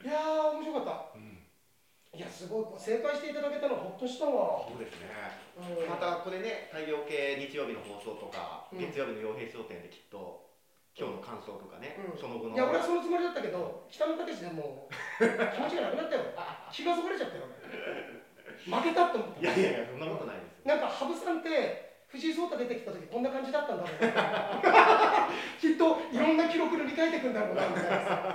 [0.00, 2.16] やー面白かった。
[2.16, 5.12] いやすごい正解していただけたのほっとしたわ、そうですね。
[5.60, 5.92] うん。
[5.92, 8.78] またこれね大量系日曜日の放送とか、うん。
[8.80, 10.48] 月曜日の傭兵商店できっと
[10.96, 12.18] 今日の感想とかね、うん。
[12.18, 12.56] その後の。
[12.56, 16.24] いや俺はそのつもりだったけど北野武でもう気持ちがなくなったよ。
[16.72, 17.44] 気がそがれちゃったよ。
[17.44, 19.40] 俺負けたって思った。
[19.40, 20.55] いやいやいやそんなことないです。
[20.55, 24.12] よなんか羽生さんって藤井聡太出てきた時こんな感じだったんだろうね
[25.62, 27.88] きっといろんな記録塗り替えていくんだろうなみたいな。
[28.04, 28.34] さ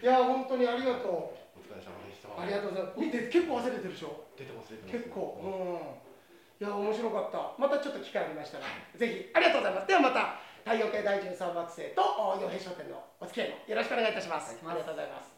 [0.00, 2.28] いや本当にありがとお疲れ様でした。
[2.28, 3.00] うありがとうございます。
[3.00, 4.24] 見て結構忘れてるでしょ？
[4.36, 5.40] 出てます結構。
[5.42, 6.66] うん。
[6.66, 7.52] いや面白かった。
[7.58, 8.64] またちょっと機会ありましたら
[8.96, 9.86] ぜひありがとうございます。
[9.88, 15.37] ではまた太陽系第13惑星とお洋平商店のお付き合いもよろしくお願いいたします、ありがとうございます